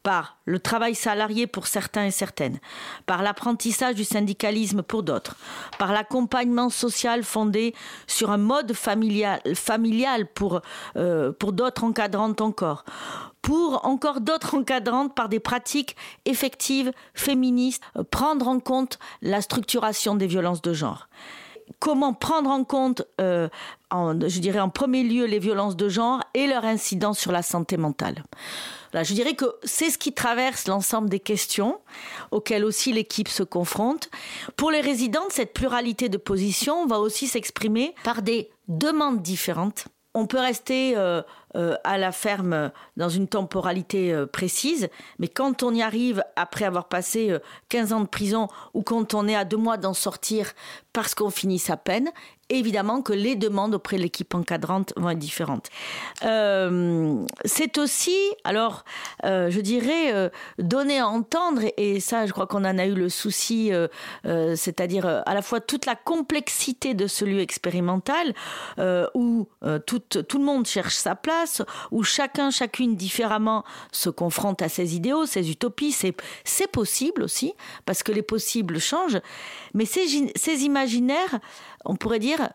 [0.02, 2.58] par le travail salarié pour certains et certaines,
[3.06, 5.36] par l'apprentissage du syndicalisme pour d'autres,
[5.78, 7.74] par l'accompagnement social fondé
[8.06, 9.40] sur un mode familial,
[10.96, 12.84] euh, pour d'autres encadrantes encore,
[13.42, 20.14] pour encore d'autres encadrantes par des pratiques effectives, féministes, euh, prendre en compte la structuration
[20.14, 21.08] des violences de genre
[21.78, 23.48] comment prendre en compte, euh,
[23.92, 27.76] je dirais en premier lieu, les violences de genre et leur incidence sur la santé
[27.76, 28.22] mentale.
[28.94, 31.80] Je dirais que c'est ce qui traverse l'ensemble des questions
[32.30, 34.10] auxquelles aussi l'équipe se confronte.
[34.56, 39.86] Pour les résidentes, cette pluralité de positions va aussi s'exprimer par des demandes différentes.
[40.14, 41.22] On peut rester euh,
[41.56, 44.88] euh, à la ferme dans une temporalité euh, précise,
[45.18, 47.36] mais quand on y arrive après avoir passé
[47.68, 50.52] 15 ans de prison ou quand on est à deux mois d'en sortir
[50.92, 52.10] parce qu'on finit sa peine,
[52.52, 55.68] évidemment que les demandes auprès de l'équipe encadrante vont être différentes.
[56.24, 58.84] Euh, c'est aussi, alors,
[59.24, 62.94] euh, je dirais, euh, donner à entendre, et ça, je crois qu'on en a eu
[62.94, 63.70] le souci,
[64.54, 68.34] c'est-à-dire à la fois toute la complexité de ce lieu expérimental,
[69.14, 69.48] où
[69.86, 71.41] tout le monde cherche sa place,
[71.90, 78.02] où chacun, chacune différemment se confronte à ses idéaux, ses utopies, c'est possible aussi, parce
[78.02, 79.20] que les possibles changent,
[79.74, 81.38] mais ces, imaginaires,
[81.84, 82.50] on pourrait dire,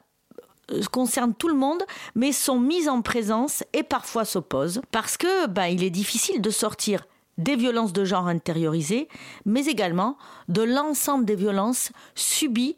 [0.72, 1.84] euh, concernent tout le monde,
[2.16, 6.50] mais sont mis en présence et parfois s'opposent, parce que ben, il est difficile de
[6.50, 7.06] sortir
[7.38, 9.08] des violences de genre intériorisées,
[9.46, 12.78] mais également de l'ensemble des violences subies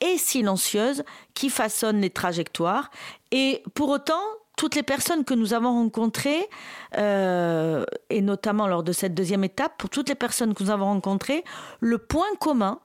[0.00, 2.90] et silencieuses qui façonnent les trajectoires.
[3.32, 4.22] Et pour autant,
[4.56, 6.48] toutes les personnes que nous avons rencontrées,
[6.96, 10.86] euh, et notamment lors de cette deuxième étape, pour toutes les personnes que nous avons
[10.86, 11.44] rencontrées,
[11.80, 12.80] le point commun,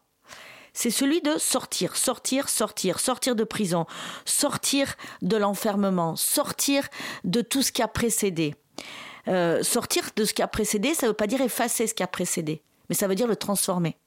[0.74, 3.86] c'est celui de sortir, sortir, sortir, sortir de prison,
[4.26, 6.88] sortir de l'enfermement, sortir
[7.24, 8.56] de tout ce qui a précédé.
[9.28, 12.04] Euh, sortir de ce qui a précédé, ça ne veut pas dire effacer ce qui
[12.04, 13.98] a précédé, mais ça veut dire le transformer.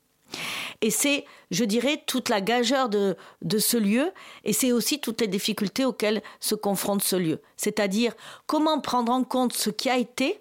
[0.81, 3.17] Et c'est, je dirais, toute la gageure de,
[3.59, 4.13] ce lieu,
[4.45, 7.41] et c'est aussi toutes les difficultés auxquelles se confronte ce lieu.
[7.57, 8.13] C'est-à-dire
[8.47, 10.41] comment prendre en compte ce qui a été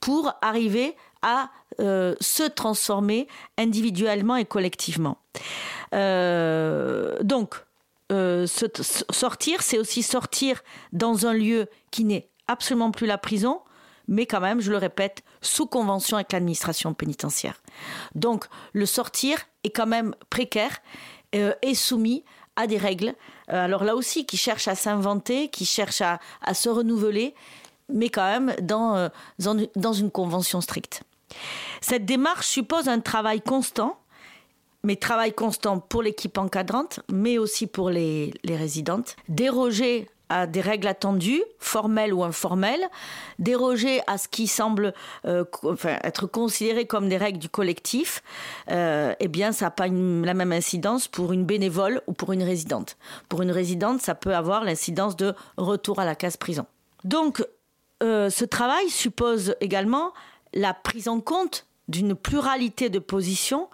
[0.00, 1.50] pour arriver à
[1.80, 3.26] euh, se transformer
[3.58, 5.18] individuellement et collectivement.
[5.94, 7.56] Euh, donc,
[8.12, 13.60] euh, sortir, c'est aussi sortir dans un lieu qui n'est absolument plus la prison,
[14.08, 17.60] mais quand même, je le répète, sous convention avec l'administration pénitentiaire.
[18.14, 20.78] Donc, le sortir est quand même précaire
[21.32, 22.24] et soumis
[22.56, 23.14] à des règles.
[23.48, 27.34] alors là aussi, qui cherchent à s'inventer, qui cherchent à, se renouveler,
[27.92, 31.02] mais quand même dans, dans une convention stricte.
[31.80, 33.98] Cette démarche suppose un travail constant,
[34.82, 39.16] mais travail constant pour l'équipe encadrante, mais aussi pour les, résidentes.
[39.28, 42.84] Déroger à des règles attendues, formelles ou informelles,
[43.38, 44.92] déroger à ce qui semble
[45.24, 45.44] euh,
[45.84, 48.22] être considéré comme des règles du collectif,
[48.70, 52.42] euh, eh bien, ça n'a pas la même incidence pour une bénévole ou pour une
[52.42, 52.96] résidente.
[53.28, 56.66] Pour une résidente, ça peut avoir l'incidence de retour à la case prison.
[57.04, 57.44] Donc,
[58.02, 60.12] euh, ce travail suppose également
[60.54, 63.68] la prise en compte d'une pluralité de positions,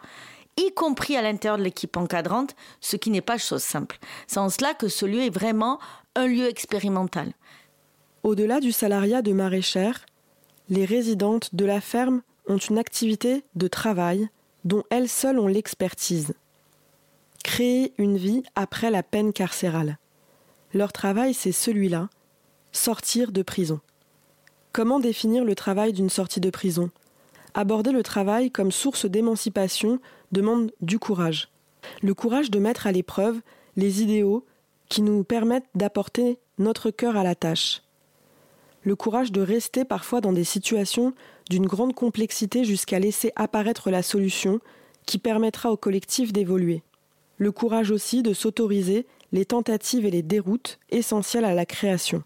[0.63, 3.99] y compris à l'intérieur de l'équipe encadrante, ce qui n'est pas chose simple.
[4.27, 5.79] C'est en cela que ce lieu est vraiment
[6.15, 7.33] un lieu expérimental.
[8.23, 10.07] Au-delà du salariat de maraîchère,
[10.69, 14.29] les résidentes de la ferme ont une activité de travail
[14.65, 16.35] dont elles seules ont l'expertise.
[17.43, 19.99] Créer une vie après la peine carcérale.
[20.73, 22.09] Leur travail, c'est celui-là,
[22.71, 23.81] sortir de prison.
[24.73, 26.91] Comment définir le travail d'une sortie de prison?
[27.55, 30.01] Aborder le travail comme source d'émancipation
[30.33, 31.49] demande du courage.
[32.03, 33.41] Le courage de mettre à l'épreuve
[33.77, 34.45] les idéaux
[34.89, 37.83] qui nous permettent d'apporter notre cœur à la tâche.
[38.83, 41.15] Le courage de rester parfois dans des situations
[41.49, 44.61] d'une grande complexité jusqu'à laisser apparaître la solution
[45.07, 46.83] qui permettra au collectif d'évoluer.
[47.39, 52.23] Le courage aussi de s'autoriser les tentatives et les déroutes essentielles à la création.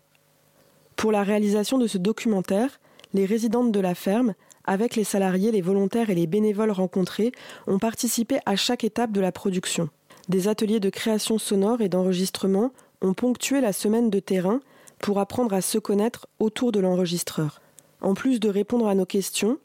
[0.96, 2.80] Pour la réalisation de ce documentaire,
[3.14, 4.34] les résidentes de la ferme,
[4.66, 7.32] avec les salariés, les volontaires et les bénévoles rencontrés,
[7.66, 9.88] ont participé à chaque étape de la production.
[10.28, 14.60] Des ateliers de création sonore et d'enregistrement ont ponctué la semaine de terrain
[14.98, 17.60] pour apprendre à se connaître autour de l'enregistreur.
[18.00, 19.58] En plus de répondre à nos questions,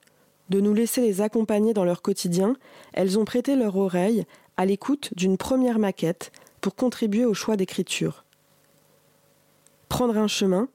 [0.49, 2.55] de nous laisser les accompagner dans leur quotidien,
[2.93, 4.25] elles ont prêté leur oreille
[4.57, 8.25] à l'écoute d'une première maquette pour contribuer au choix d'écriture.
[9.89, 10.67] Prendre un chemin,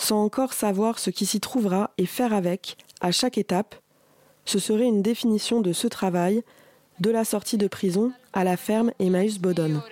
[0.00, 3.74] sans encore savoir ce qui s'y trouvera et faire avec, à chaque étape,
[4.46, 6.42] ce serait une définition de ce travail,
[7.00, 9.82] de la sortie de prison à la ferme Emmaüs Bodon.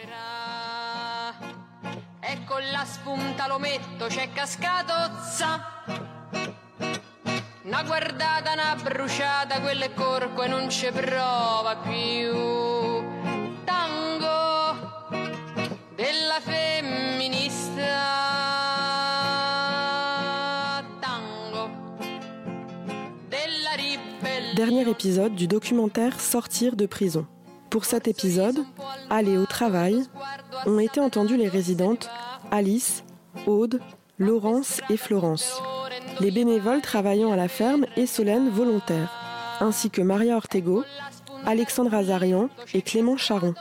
[24.59, 27.29] Dernier épisode du documentaire Sortir de prison.
[27.71, 28.59] Pour cet épisode,
[29.09, 30.03] Aller au travail,
[30.67, 32.11] ont été entendues les résidentes
[32.51, 33.05] Alice,
[33.47, 33.79] Aude,
[34.19, 35.63] Laurence et Florence,
[36.19, 39.13] les bénévoles travaillant à la ferme et Solène volontaire,
[39.61, 40.83] ainsi que Maria Ortego,
[41.47, 43.55] Alexandre Azarian et Clément Charon.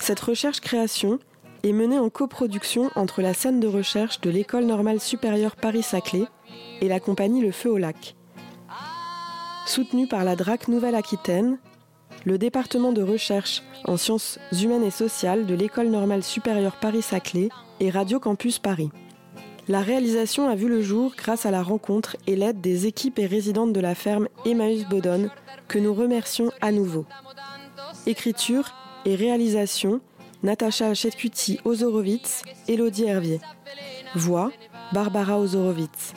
[0.00, 1.18] Cette recherche-création
[1.62, 6.26] est menée en coproduction entre la scène de recherche de l'École normale supérieure Paris-Saclay
[6.82, 8.16] et la compagnie Le Feu au Lac.
[9.66, 11.58] Soutenue par la DRAC Nouvelle-Aquitaine,
[12.24, 17.48] le département de recherche en sciences humaines et sociales de l'École normale supérieure Paris-Saclay
[17.80, 18.90] et Radio Campus Paris.
[19.68, 23.26] La réalisation a vu le jour grâce à la rencontre et l'aide des équipes et
[23.26, 25.30] résidentes de la ferme Emmaüs Bodon,
[25.68, 27.06] que nous remercions à nouveau.
[28.06, 30.00] Écriture et réalisation
[30.42, 33.40] Natacha Chetkuti Ozorowitz, Elodie Hervier.
[34.16, 34.50] Voix
[34.92, 36.14] Barbara Ozorowitz.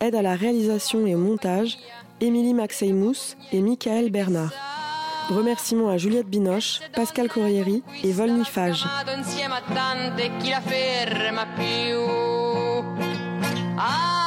[0.00, 1.78] Aide à la réalisation et au montage
[2.22, 4.52] Émilie Maxeymous et Michael Bernard.
[5.28, 8.86] Remerciements à Juliette Binoche, Pascal Corrieri et Volny Fage.
[13.76, 14.21] Ah